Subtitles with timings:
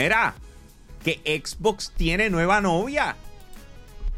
[0.00, 0.32] Mira,
[1.02, 3.16] que Xbox tiene nueva novia.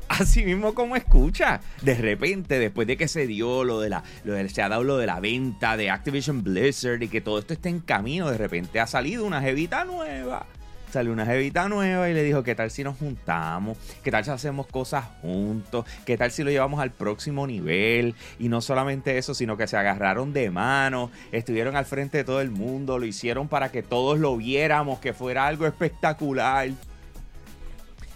[0.09, 1.63] Así mismo como escucha.
[1.81, 4.03] De repente, después de que se dio lo de la.
[4.25, 7.39] Lo de, se ha dado lo de la venta de Activision Blizzard y que todo
[7.39, 10.45] esto está en camino, de repente ha salido una jevita nueva.
[10.91, 13.79] Salió una jevita nueva y le dijo: ¿Qué tal si nos juntamos?
[14.03, 15.85] ¿Qué tal si hacemos cosas juntos?
[16.05, 18.17] ¿Qué tal si lo llevamos al próximo nivel?
[18.41, 22.41] Y no solamente eso, sino que se agarraron de mano, estuvieron al frente de todo
[22.41, 26.71] el mundo, lo hicieron para que todos lo viéramos, que fuera algo espectacular.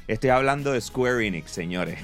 [0.08, 1.98] Estoy hablando de Square Enix, señores.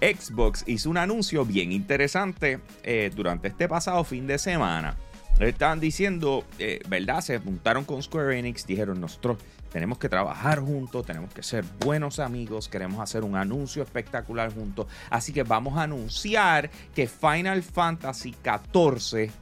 [0.00, 4.96] Xbox hizo un anuncio bien interesante eh, durante este pasado fin de semana.
[5.40, 7.20] Estaban diciendo, eh, ¿verdad?
[7.20, 9.38] Se juntaron con Square Enix, dijeron nosotros
[9.74, 14.86] tenemos que trabajar juntos, tenemos que ser buenos amigos, queremos hacer un anuncio espectacular juntos.
[15.10, 19.32] Así que vamos a anunciar que Final Fantasy XIV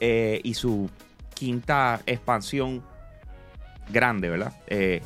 [0.00, 0.90] eh, y su
[1.34, 2.82] quinta expansión
[3.90, 4.52] grande, ¿verdad?
[4.66, 5.02] Eh,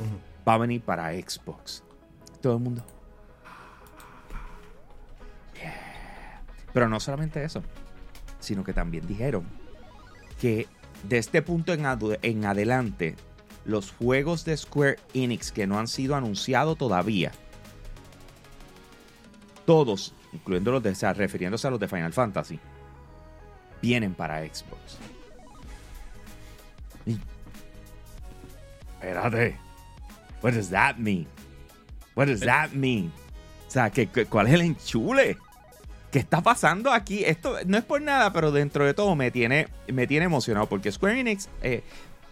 [0.47, 1.83] va a venir para Xbox.
[2.41, 2.83] Todo el mundo.
[6.73, 7.61] Pero no solamente eso,
[8.39, 9.43] sino que también dijeron
[10.41, 10.67] que
[11.03, 11.85] de este punto en,
[12.23, 13.15] en adelante,
[13.65, 17.31] los juegos de Square Enix que no han sido anunciados todavía,
[19.65, 22.59] todos, incluyendo los de, refiriéndose a los de Final Fantasy,
[23.81, 24.97] vienen para Xbox.
[27.05, 27.17] Y,
[28.95, 29.57] espérate.
[30.41, 31.27] What does that mean?
[32.15, 33.11] What does that mean?
[33.67, 35.37] O sea, ¿qué, cuál es el enchule?
[36.11, 37.23] ¿Qué está pasando aquí?
[37.23, 40.91] Esto no es por nada, pero dentro de todo me tiene, me tiene emocionado porque
[40.91, 41.83] Square Enix eh,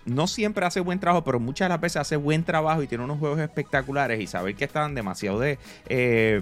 [0.06, 3.04] no siempre hace buen trabajo, pero muchas de las veces hace buen trabajo y tiene
[3.04, 5.60] unos juegos espectaculares y saber que están demasiado de...
[5.88, 6.42] Eh,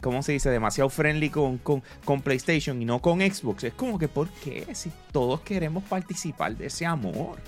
[0.00, 0.50] ¿Cómo se dice?
[0.50, 3.62] Demasiado friendly con, con, con, PlayStation y no con Xbox.
[3.62, 4.66] Es como que, ¿por qué?
[4.74, 7.38] Si todos queremos participar de ese amor.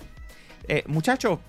[0.69, 1.41] Eh, muchachos,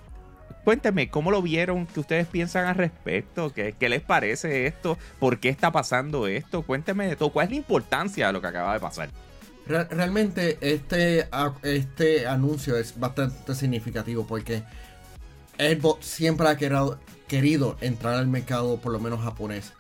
[0.63, 1.85] cuéntenme, ¿cómo lo vieron?
[1.85, 3.53] ¿Qué ustedes piensan al respecto?
[3.53, 4.97] ¿Qué, ¿Qué, les parece esto?
[5.19, 6.63] ¿Por qué está pasando esto?
[6.63, 7.29] Cuéntenme de todo.
[7.29, 9.09] ¿Cuál es la importancia de lo que acaba de pasar?
[9.69, 11.29] Realmente este,
[11.61, 14.63] este anuncio es bastante significativo porque
[15.59, 19.73] Xbox siempre ha querido, querido entrar al mercado por lo menos japonés.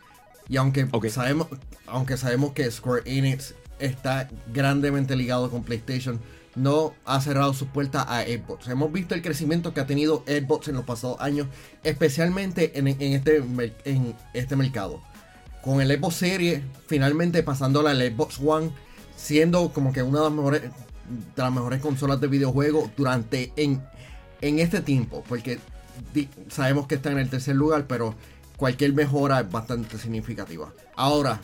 [0.47, 1.47] Y aunque, sabemos,
[1.87, 6.19] aunque sabemos que Square Enix está grandemente ligado con PlayStation,
[6.55, 8.67] no ha cerrado sus puertas a Xbox.
[8.67, 11.47] Hemos visto el crecimiento que ha tenido Xbox en los pasados años,
[11.83, 13.37] especialmente en, este,
[13.85, 15.01] en este mercado.
[15.63, 18.71] Con el Xbox Series finalmente pasándola al Xbox One,
[19.19, 20.71] siendo como que una de las mejores, de
[21.41, 23.83] las mejores consolas de videojuegos durante en,
[24.41, 25.59] en este tiempo, porque
[26.49, 28.15] sabemos que está en el tercer lugar, pero
[28.55, 30.73] cualquier mejora es bastante significativa.
[30.95, 31.41] Ahora,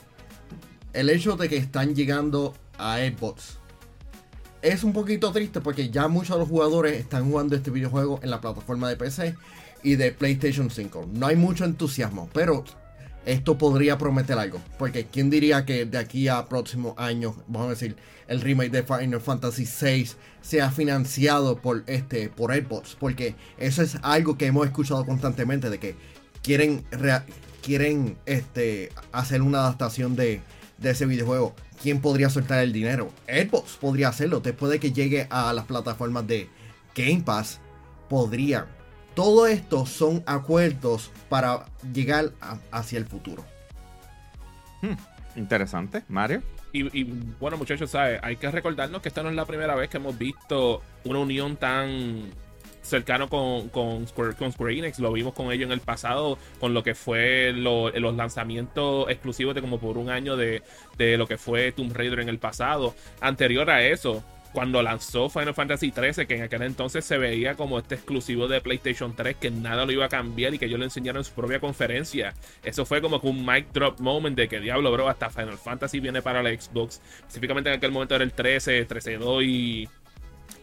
[0.93, 3.57] el hecho de que están llegando a Xbox
[4.61, 8.31] es un poquito triste porque ya muchos de los jugadores están jugando este videojuego en
[8.31, 9.35] la plataforma de PC
[9.83, 11.09] y de PlayStation 5.
[11.13, 12.63] No hay mucho entusiasmo, pero
[13.25, 14.61] esto podría prometer algo.
[14.77, 17.95] Porque quién diría que de aquí a próximos años, vamos a decir,
[18.27, 20.09] el remake de Final Fantasy VI
[20.41, 22.95] sea financiado por este por Xbox.
[22.99, 25.95] Porque eso es algo que hemos escuchado constantemente de que
[26.41, 26.85] quieren
[27.61, 30.41] quieren este hacer una adaptación de,
[30.77, 31.55] de ese videojuego.
[31.81, 33.11] ¿quién podría soltar el dinero?
[33.27, 34.39] Xbox podría hacerlo.
[34.39, 36.49] Después de que llegue a las plataformas de
[36.95, 37.59] Game Pass,
[38.09, 38.67] podría.
[39.15, 42.31] Todo esto son acuerdos para llegar
[42.71, 43.45] hacia el futuro.
[44.81, 46.43] Hmm, interesante, Mario.
[46.73, 47.03] Y,
[47.39, 50.81] bueno, muchachos, hay que recordarnos que esta no es la primera vez que hemos visto
[51.05, 52.33] una unión tan
[52.81, 54.99] cercano con, con, Square, con Square Enix.
[54.99, 59.61] Lo vimos con ellos en el pasado, con lo que fue los lanzamientos exclusivos de
[59.61, 60.63] como por un año de,
[60.97, 62.93] de lo que fue Tomb Raider en el pasado.
[63.21, 64.21] Anterior a eso,
[64.55, 68.61] cuando lanzó Final Fantasy XIII, que en aquel entonces se veía como este exclusivo de
[68.61, 71.33] PlayStation 3, que nada lo iba a cambiar y que yo lo enseñaron en su
[71.33, 72.33] propia conferencia.
[72.63, 75.99] Eso fue como que un mic drop moment de que diablo, bro, hasta Final Fantasy
[75.99, 77.01] viene para la Xbox.
[77.19, 79.89] Específicamente en aquel momento era el 13, 13.2 y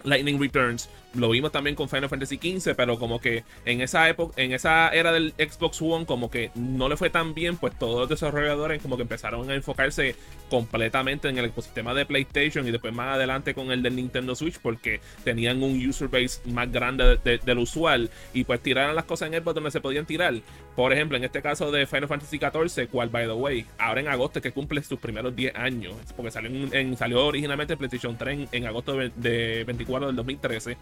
[0.04, 0.88] Lightning Returns.
[1.14, 4.88] Lo vimos también con Final Fantasy XV, pero como que en esa época, en esa
[4.88, 8.80] era del Xbox One, como que no le fue tan bien, pues todos los desarrolladores
[8.80, 10.16] como que empezaron a enfocarse
[10.48, 14.58] completamente en el ecosistema de PlayStation y después más adelante con el del Nintendo Switch,
[14.58, 19.42] porque tenían un user base más grande del usual y pues tiraron las cosas en
[19.42, 20.34] Xbox donde se podían tirar.
[20.74, 24.08] Por ejemplo, en este caso de Final Fantasy XIV, cual by the way, ahora en
[24.08, 28.66] agosto que cumple sus primeros 10 años, porque salió, en, salió originalmente PlayStation 3 en,
[28.66, 30.76] agosto de 24 del 2013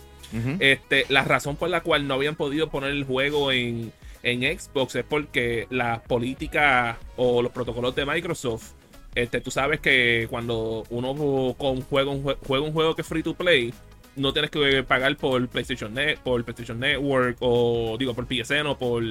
[0.60, 5.04] este, la razón por la cual no habían podido poner el juego en, Xbox es
[5.04, 8.72] porque las políticas o los protocolos de Microsoft,
[9.14, 13.22] este, tú sabes que cuando uno con juega, un, juega un juego que es free
[13.22, 13.72] to play,
[14.16, 18.78] no tienes que pagar por PlayStation, Net, por PlayStation Network o digo por PSN o
[18.78, 19.02] por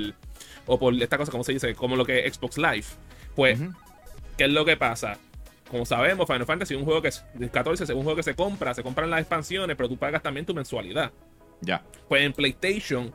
[0.66, 2.86] o por esta cosa como se dice, como lo que es Xbox Live.
[3.36, 3.60] Pues,
[4.38, 5.18] ¿qué es lo que pasa?
[5.70, 8.36] Como sabemos, Final Fantasy es un juego que es 14, es un juego que se
[8.36, 11.12] compra, se compran las expansiones, pero tú pagas también tu mensualidad.
[11.62, 11.84] Ya.
[12.08, 13.14] Pues en PlayStation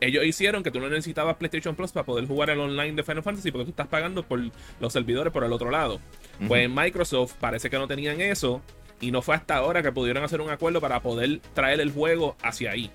[0.00, 3.22] ellos hicieron que tú no necesitabas PlayStation Plus para poder jugar el online de Final
[3.22, 4.40] Fantasy porque tú estás pagando por
[4.80, 6.00] los servidores por el otro lado.
[6.48, 8.62] Pues en Microsoft parece que no tenían eso
[9.00, 12.36] y no fue hasta ahora que pudieron hacer un acuerdo para poder traer el juego
[12.42, 12.90] hacia ahí.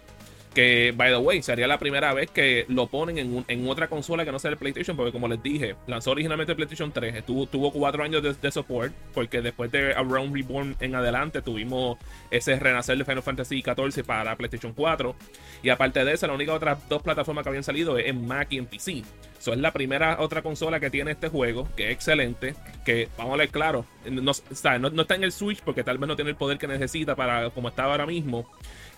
[0.56, 4.32] Que, by the way, sería la primera vez que lo ponen en, otra consola que
[4.32, 7.72] no sea el PlayStation, porque como les dije, lanzó originalmente el PlayStation 3, tuvo, tuvo
[7.72, 11.98] cuatro años de, support, porque después de Around Reborn en adelante tuvimos
[12.32, 15.16] ese renacer de Final Fantasy XIV para PlayStation 4.
[15.62, 18.48] Y aparte de eso, la única otra dos plataformas que habían salido es en Mac
[18.52, 19.04] y en PC.
[19.38, 23.36] Eso es la primera otra consola que tiene este juego, que es excelente, que vamos
[23.36, 26.32] a ver claro, no, no, no está en el Switch porque tal vez no tiene
[26.32, 28.50] el poder que necesita para como está ahora mismo.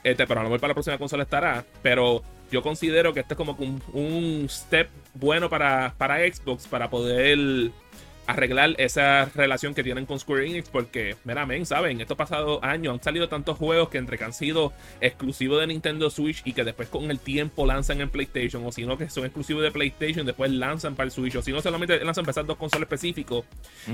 [0.03, 1.65] Este, pero a lo mejor para la próxima consola estará.
[1.81, 6.89] Pero yo considero que este es como un, un step bueno para, para Xbox para
[6.89, 7.71] poder
[8.27, 11.99] arreglar esa relación que tienen con Square Enix porque, meramente, ¿saben?
[12.01, 16.09] Estos pasados años han salido tantos juegos que entre que han sido exclusivos de Nintendo
[16.09, 19.25] Switch y que después con el tiempo lanzan en PlayStation o si no que son
[19.25, 22.47] exclusivos de PlayStation después lanzan para el Switch o si no solamente lanzan para esas
[22.47, 23.45] dos consolas específicos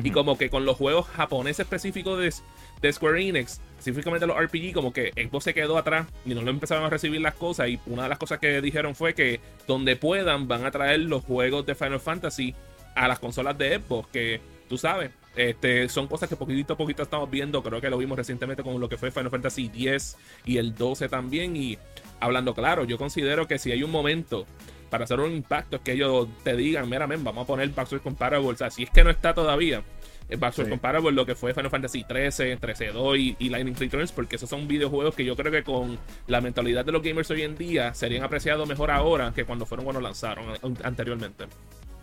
[0.04, 2.34] y como que con los juegos japoneses específicos de,
[2.82, 6.52] de Square Enix específicamente los RPG, como que Xbox se quedó atrás y no lo
[6.52, 7.68] empezaron a recibir las cosas.
[7.68, 11.24] Y una de las cosas que dijeron fue que donde puedan van a traer los
[11.24, 12.56] juegos de Final Fantasy
[12.96, 17.04] a las consolas de Xbox, que tú sabes, este, son cosas que poquitito a poquito
[17.04, 17.64] estamos viendo.
[17.64, 21.10] Creo que lo vimos recientemente con lo que fue Final Fantasy X y el 12
[21.10, 21.56] también.
[21.56, 21.78] Y
[22.20, 24.46] hablando claro, yo considero que si hay un momento
[24.90, 28.50] para hacer un impacto es que ellos te digan, mira, vamos a poner Backwards Comparable.
[28.50, 29.82] O sea, si es que no está todavía,
[30.30, 30.70] Backwards sí.
[30.70, 34.68] Comparable, lo que fue Final Fantasy 13, 13-2 y, y, Lightning Returns, porque esos son
[34.68, 35.98] videojuegos que yo creo que con
[36.28, 39.84] la mentalidad de los gamers hoy en día serían apreciados mejor ahora que cuando fueron
[39.84, 40.46] cuando lanzaron
[40.84, 41.46] anteriormente.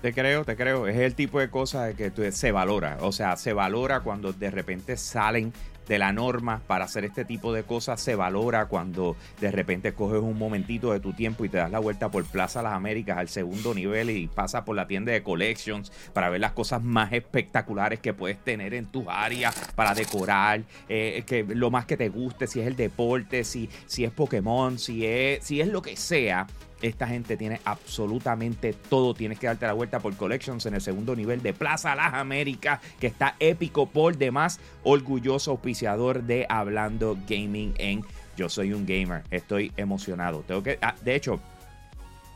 [0.02, 0.86] Te creo, te creo.
[0.86, 2.96] Es el tipo de cosas que se valora.
[3.02, 5.52] O sea, se valora cuando de repente salen
[5.86, 8.00] de la norma para hacer este tipo de cosas.
[8.00, 11.80] Se valora cuando de repente coges un momentito de tu tiempo y te das la
[11.80, 15.92] vuelta por Plaza Las Américas al segundo nivel y pasas por la tienda de collections
[16.14, 20.62] para ver las cosas más espectaculares que puedes tener en tus áreas para decorar.
[20.88, 24.78] Eh, que lo más que te guste, si es el deporte, si, si es Pokémon,
[24.78, 26.46] si es, si es lo que sea
[26.82, 29.14] esta gente tiene absolutamente todo.
[29.14, 32.80] Tienes que darte la vuelta por Collections en el segundo nivel de Plaza Las Américas,
[32.98, 34.60] que está épico por demás.
[34.82, 38.04] Orgulloso auspiciador de Hablando Gaming en
[38.36, 39.22] Yo Soy un Gamer.
[39.30, 40.42] Estoy emocionado.
[40.46, 40.78] Tengo que.
[40.80, 41.40] Ah, de hecho.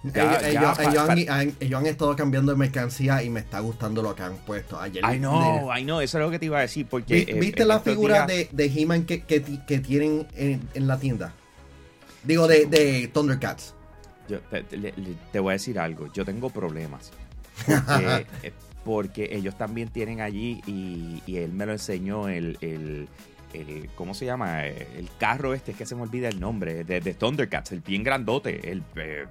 [0.04, 0.78] ellos,
[1.30, 4.78] han, estado cambiando de mercancía y me está gustando lo que han puesto.
[4.78, 6.86] Ayer I know, I know, eso es lo que te iba a decir.
[6.86, 11.32] Porque, ¿Viste la figura de, de He-Man que, que, tienen en, la tienda?
[12.22, 13.74] Digo, de, de Thundercats.
[14.28, 17.12] Yo te, voy a decir algo, yo tengo problemas.
[18.84, 23.08] Porque, eh, ellos también tienen allí, y, él me lo enseñó, el, el,
[23.94, 24.66] ¿cómo se llama?
[24.66, 28.02] El carro este, es que se me olvida el nombre, de, de Thundercats, el bien
[28.02, 28.82] grandote, el...
[28.96, 29.26] Eh,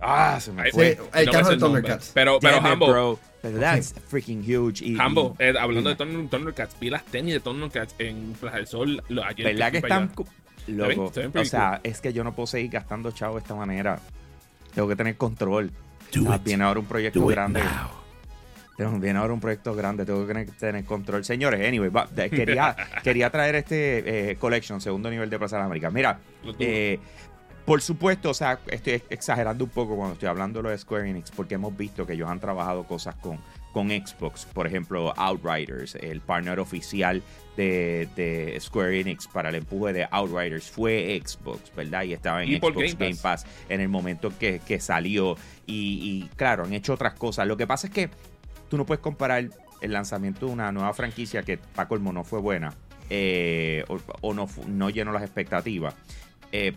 [0.00, 0.98] ah, se me fue.
[1.14, 2.10] el carro de Thundercats.
[2.14, 3.18] Pero, pero Hambo.
[3.40, 4.82] that's freaking huge.
[4.84, 9.02] Y, Hambo, eh, hablando de Thundercats, vi las tenis de Thundercats en Plaza del Sol
[9.24, 9.46] ayer.
[9.46, 10.10] ¿Verdad que están...
[10.68, 13.98] Loco, o sea, es que yo no puedo seguir gastando chavo de esta manera.
[14.74, 15.70] Tengo que tener control.
[16.28, 17.62] Ah, viene ahora un proyecto grande.
[18.78, 21.24] Viene ahora un proyecto grande, tengo que tener control.
[21.24, 21.90] Señores, anyway,
[22.30, 22.74] quería,
[23.04, 25.90] quería traer este eh, Collection, segundo nivel de Plaza de América.
[25.90, 26.18] Mira,
[26.58, 26.98] eh,
[27.64, 31.08] por supuesto, o sea, estoy exagerando un poco cuando estoy hablando de lo de Square
[31.08, 33.38] Enix, porque hemos visto que ellos han trabajado cosas con
[33.72, 34.44] con Xbox.
[34.46, 37.22] Por ejemplo, Outriders, el partner oficial
[37.56, 42.04] de, Square Enix para el empuje de Outriders fue Xbox, ¿verdad?
[42.04, 43.46] Y estaba en Xbox Game Pass.
[43.68, 45.36] en el momento que, salió.
[45.66, 47.46] Y, claro, han hecho otras cosas.
[47.46, 48.10] Lo que pasa es que
[48.68, 49.48] tú no puedes comparar
[49.80, 52.72] el lanzamiento de una nueva franquicia que para colmo no fue buena
[53.10, 53.84] eh,
[54.20, 55.94] o, no, no llenó las expectativas
[56.52, 56.72] eh,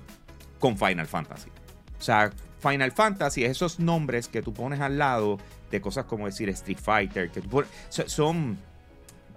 [0.60, 1.50] con Final Fantasy.
[1.98, 5.38] O sea, Final Fantasy, esos nombres que tú pones al lado
[5.71, 7.41] de cosas como decir Street Fighter, que
[7.89, 8.57] son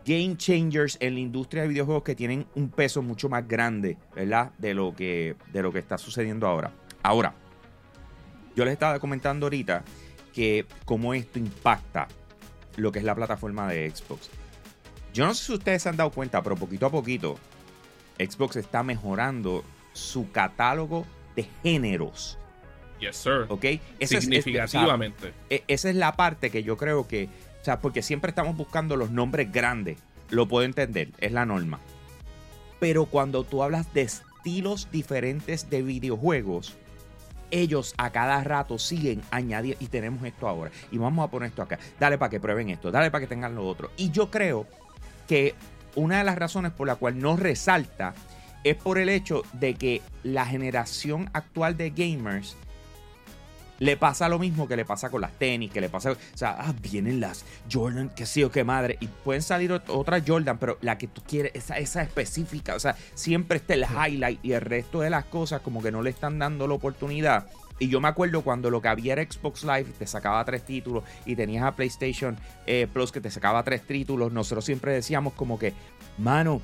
[0.05, 4.53] game changers en la industria de videojuegos que tienen un peso mucho más grande, ¿verdad?
[4.59, 6.73] De lo que, de lo que está sucediendo ahora.
[7.03, 7.35] Ahora,
[8.57, 9.85] yo les estaba comentando ahorita
[10.33, 12.09] que cómo esto impacta
[12.77, 14.31] lo que es la plataforma de Xbox.
[15.13, 17.37] Yo no sé si ustedes se han dado cuenta, pero poquito a poquito
[18.19, 21.05] Xbox está mejorando su catálogo
[21.37, 22.39] de géneros
[23.01, 23.47] Yes, sir.
[23.49, 23.65] ¿Ok?
[24.01, 25.33] Significativamente.
[25.51, 27.29] E, esa es la parte que yo creo que.
[27.61, 29.99] O sea, porque siempre estamos buscando los nombres grandes.
[30.31, 31.81] Lo puedo entender, es la norma.
[32.81, 36.77] Pero cuando tú hablas de estilos diferentes de videojuegos,
[37.51, 41.63] ellos a cada rato siguen añadiendo, y tenemos esto ahora, y vamos a poner esto
[41.63, 43.91] acá, dale para que prueben esto, dale para que tengan lo otro.
[43.97, 44.67] Y yo creo
[45.27, 45.55] que
[45.95, 48.15] una de las razones por la cual no resalta
[48.65, 52.57] es por el hecho de que la generación actual de gamers
[53.79, 56.57] le pasa lo mismo que le pasa con las tenis, que le pasa, o sea,
[56.59, 60.79] ah, vienen las Jordan, que sí o qué madre, y pueden salir otras Jordan, pero
[60.81, 64.61] la que tú quieres, esa, esa específica, o sea, siempre está el highlight y el
[64.61, 67.47] resto de las cosas como que no le están dando la oportunidad.
[67.81, 71.05] Y yo me acuerdo cuando lo que había era Xbox Live, te sacaba tres títulos
[71.25, 75.59] y tenías a PlayStation eh, Plus que te sacaba tres títulos, nosotros siempre decíamos como
[75.59, 75.75] que,
[76.19, 76.61] mano,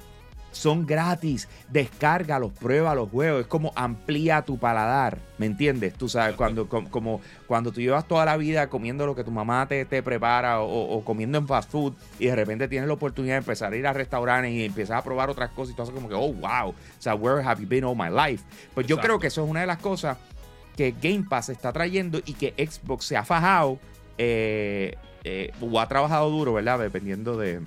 [0.55, 1.49] son gratis.
[1.69, 3.43] Descárgalos, prueba los juegos.
[3.43, 5.19] Es como amplía tu paladar.
[5.39, 5.95] ¿Me entiendes?
[5.95, 9.67] Tú sabes, cuando, como, cuando tú llevas toda la vida comiendo lo que tu mamá
[9.67, 13.39] te, te prepara o, comiendo en fast food y de repente tienes la oportunidad de
[13.39, 16.09] empezar a ir a restaurantes y empiezas a probar otras cosas y tú haces como
[16.09, 16.71] que, oh, wow.
[16.71, 18.45] O sea, where have you been all my life?
[18.75, 20.17] Pues yo creo que eso es una de las cosas
[20.77, 23.79] que Game Pass está trayendo y que Xbox se ha fajado
[24.19, 26.79] eh, eh, o ha trabajado duro, ¿verdad?
[26.79, 27.63] Dependiendo de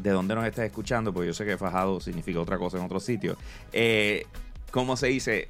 [0.00, 3.00] de dónde nos estés escuchando, porque yo sé que fajado significa otra cosa en otro
[3.00, 3.36] sitio.
[3.72, 4.26] Eh,
[4.70, 5.48] ¿Cómo se dice?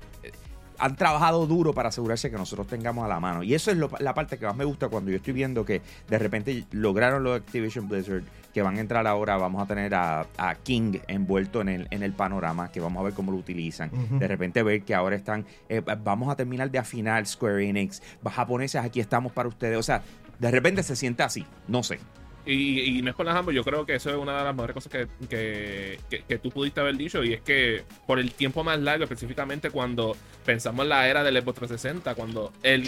[0.83, 3.45] han trabajado duro para asegurarse que nosotros tengamos a la mano.
[3.45, 6.19] Y eso es la parte que más me gusta cuando yo estoy viendo que de
[6.19, 10.27] repente lograron los Activision Blizzard, que van a entrar ahora, vamos a tener a,
[10.65, 13.93] King envuelto en el, en el panorama, que vamos a ver cómo lo utilizan.
[14.19, 18.83] De repente ver que ahora están, eh, vamos a terminar de afinar Square Enix, japoneses,
[18.83, 19.79] aquí estamos para ustedes.
[19.79, 20.03] O sea,
[20.41, 22.01] de repente se siente así, no sé.
[22.45, 24.75] Y, no es por las ambos, yo creo que eso es una de las mejores
[24.75, 27.23] cosas que, que, tú pudiste haber dicho.
[27.23, 31.41] Y es que por el tiempo más largo, específicamente cuando pensamos en la era del
[31.41, 32.85] Xbox 360, cuando el,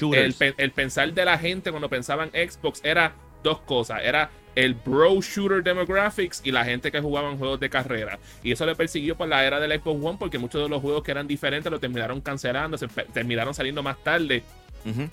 [0.56, 5.62] el, pensar de la gente cuando pensaban Xbox era dos cosas: era el bro shooter
[5.62, 8.18] demographics y la gente que jugaba en juegos de carrera.
[8.42, 11.02] Y eso le persiguió por la era del Xbox One, porque muchos de los juegos
[11.04, 14.42] que eran diferentes lo terminaron cancelando, se terminaron saliendo más tarde.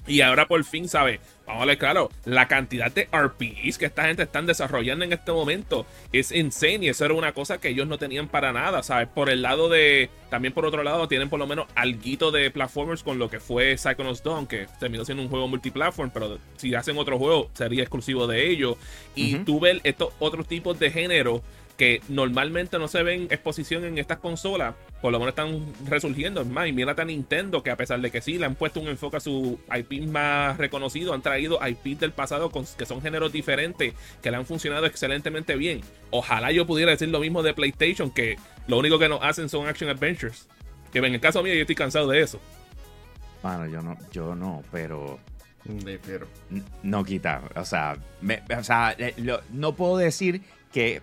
[0.05, 1.19] Y ahora por fin, ¿sabes?
[1.51, 5.33] Vamos a ver, claro, la cantidad de RPGs que esta gente están desarrollando en este
[5.33, 9.09] momento es insane y eso era una cosa que ellos no tenían para nada, ¿sabes?
[9.09, 13.03] Por el lado de, también por otro lado, tienen por lo menos algo de platformers
[13.03, 16.97] con lo que fue Psychonauts Dawn, que terminó siendo un juego multiplatform, pero si hacen
[16.97, 18.77] otro juego sería exclusivo de ellos.
[19.13, 21.43] Y tú ves estos otros tipos de género
[21.81, 26.41] que normalmente no se ven exposición en estas consolas, por lo menos están resurgiendo.
[26.41, 28.79] Es más, y mírate a Nintendo, que a pesar de que sí le han puesto
[28.79, 33.31] un enfoque a su IP más reconocido, han traído IP del pasado que son géneros
[33.31, 35.81] diferentes, que le han funcionado excelentemente bien.
[36.09, 39.67] Ojalá yo pudiera decir lo mismo de PlayStation, que lo único que nos hacen son
[39.67, 40.47] action adventures.
[40.91, 42.39] Que en el caso mío yo estoy cansado de eso.
[43.41, 45.19] Bueno, yo no, yo no, pero
[46.05, 46.27] pero.
[46.83, 47.41] No quita.
[47.55, 47.97] O sea,
[48.57, 48.95] o sea
[49.51, 51.01] no puedo decir que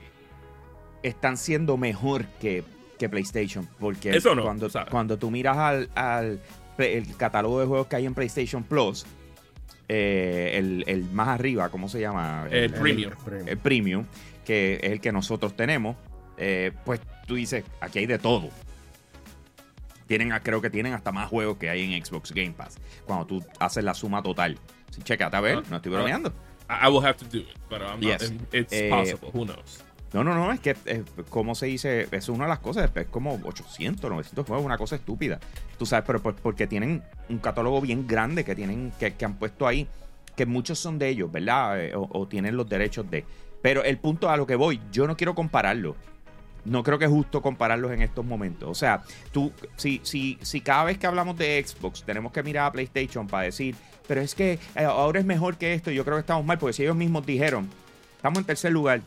[1.02, 2.64] están siendo mejor que,
[2.98, 3.68] PlayStation.
[3.78, 5.56] Porque cuando, cuando tú miras
[5.94, 6.40] al,
[6.78, 9.06] el catálogo de juegos que hay en PlayStation Plus,
[9.88, 12.46] eh, el, más arriba, ¿cómo se llama?
[12.50, 13.12] El, premium.
[13.46, 14.04] El, premium,
[14.44, 15.96] que es el que nosotros tenemos,
[16.36, 18.50] eh, pues tú dices, aquí hay de todo.
[20.06, 22.78] Tienen, creo que tienen hasta más juegos que hay en Xbox Game Pass.
[23.06, 24.58] Cuando tú haces la suma total.
[24.90, 26.32] Sí, chécate a ver, ah, no estoy bromeando.
[26.70, 28.02] I will have to do it, but I'm
[28.52, 29.30] it's eh, possible.
[29.32, 29.82] Who knows?
[30.12, 32.08] No, no, no, es que, eh, como se dice?
[32.10, 35.38] Es una de las cosas, es como 800, 900 juegos, una cosa estúpida.
[35.78, 39.86] Tú sabes, pero porque tienen un catálogo bien grande que tienen, que, han puesto ahí,
[40.34, 41.84] que muchos son de ellos, ¿verdad?
[41.84, 43.24] Eh, o, tienen los derechos de.
[43.60, 45.94] Pero el punto a lo que voy, yo no quiero compararlo.
[46.64, 48.68] No creo que es justo compararlos en estos momentos.
[48.68, 52.66] O sea, tú, si, si, si cada vez que hablamos de Xbox tenemos que mirar
[52.66, 53.74] a PlayStation para decir,
[54.06, 56.72] pero es que eh, ahora es mejor que esto, yo creo que estamos mal, porque
[56.72, 57.68] si ellos mismos dijeron,
[58.16, 59.02] estamos en tercer lugar,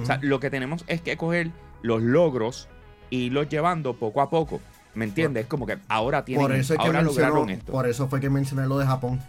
[0.00, 1.50] o sea, lo que tenemos es que coger
[1.82, 2.68] los logros
[3.10, 4.60] y los llevando poco a poco.
[4.94, 5.44] ¿Me entiendes?
[5.44, 7.72] Es como que ahora tienen por eso ahora lograron esto.
[7.72, 9.20] Por eso fue que mencioné lo de Japón.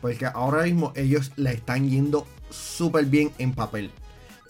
[0.00, 3.90] Porque ahora mismo ellos le están yendo súper bien en papel.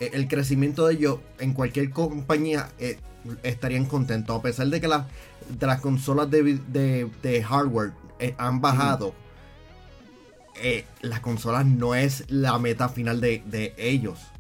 [0.01, 2.99] E, el crecimiento de ellos en cualquier compañía eh,
[3.43, 4.39] estarían contentos.
[4.39, 9.15] A pesar de que de las consolas de, hardware eh, han bajado,
[10.63, 14.32] eh, las consolas no es la meta final de, de ellos.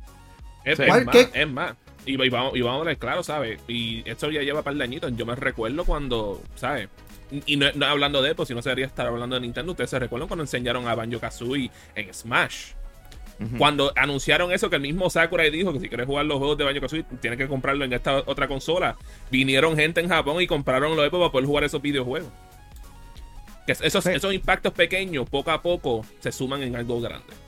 [0.64, 1.02] Es, más,
[1.34, 1.74] es más.
[2.04, 3.60] Y, vamos, y vamos a ver claro, ¿sabes?
[3.68, 5.12] Y esto ya lleva un par de añitos.
[5.16, 6.88] Yo me recuerdo cuando, ¿sabes?
[7.46, 9.72] Y no, hablando de eso, si no sería estar hablando de Nintendo.
[9.72, 12.72] Ustedes se recuerdan cuando enseñaron a Banjo Kazooie en Smash.
[13.58, 16.64] Cuando anunciaron eso, que el mismo Sakurai dijo que si quieres jugar los juegos de
[16.64, 18.96] Banjo Kazooie, tienes que comprarlo en esta otra consola.
[19.32, 22.30] Vinieron gente en Japón y compraron los para poder jugar esos videojuegos.
[23.66, 27.41] Que esos, esos impactos pequeños, poco a poco, se suman en algo grande.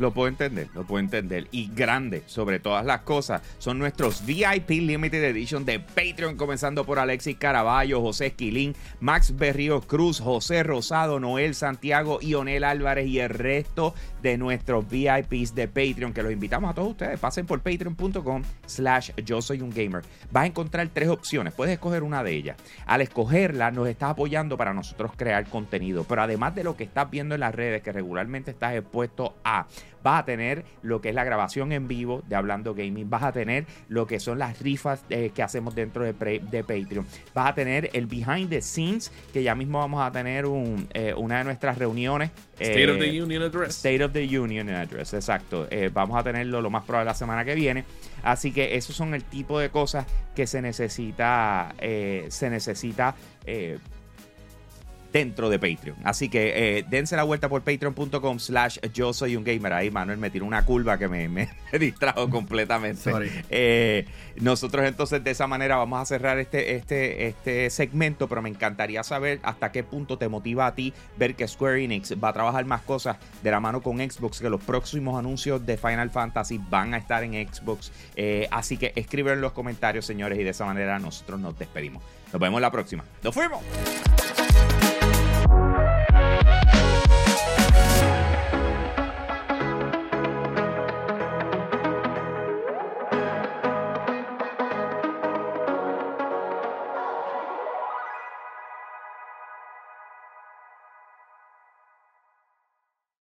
[0.00, 1.46] Lo puedo entender, lo puedo entender.
[1.50, 6.98] Y grande, sobre todas las cosas, son nuestros VIP Limited Edition de Patreon, comenzando por
[6.98, 13.28] Alexis Caraballo, José Esquilín, Max Berrío Cruz, José Rosado, Noel Santiago, Ionel Álvarez y el
[13.28, 17.20] resto de nuestros VIPs de Patreon, que los invitamos a todos ustedes.
[17.20, 20.00] Pasen por patreon.com slash yo soy un gamer.
[20.32, 22.56] Vas a encontrar tres opciones, puedes escoger una de ellas.
[22.86, 26.04] Al escogerla, nos estás apoyando para nosotros crear contenido.
[26.04, 29.66] Pero además de lo que estás viendo en las redes, que regularmente estás expuesto a
[30.02, 33.32] vas a tener lo que es la grabación en vivo de Hablando Gaming, vas a
[33.32, 37.54] tener lo que son las rifas eh, que hacemos dentro de, de, Patreon, vas a
[37.54, 41.44] tener el behind the scenes, que ya mismo vamos a tener un, eh, una de
[41.44, 42.30] nuestras reuniones.
[42.58, 43.76] State of the eh, Union Address.
[43.76, 45.66] State of the Union Address, exacto.
[45.92, 47.84] vamos a tenerlo lo más probable la semana que viene.
[48.22, 53.14] Así que esos son el tipo de cosas que se necesita, se necesita
[55.12, 55.96] dentro de Patreon.
[56.04, 59.72] Así que eh, dense la vuelta por patreon.com slash yo soy un gamer.
[59.72, 61.48] Ahí Manuel me tiró una curva que me, me
[61.78, 63.10] distrajo completamente.
[63.50, 68.48] Eh, nosotros entonces de esa manera vamos a cerrar este, este, este segmento, pero me
[68.48, 72.32] encantaría saber hasta qué punto te motiva a ti ver que Square Enix va a
[72.32, 76.60] trabajar más cosas de la mano con Xbox, que los próximos anuncios de Final Fantasy
[76.70, 77.92] van a estar en Xbox.
[78.16, 82.02] Eh, así que escriben en los comentarios, señores, y de esa manera nosotros nos despedimos.
[82.32, 83.04] Nos vemos la próxima.
[83.22, 83.60] ¡Nos fuimos!